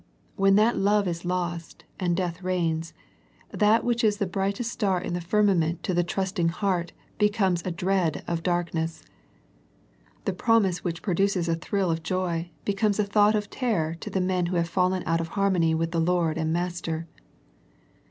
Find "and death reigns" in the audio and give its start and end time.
1.99-2.91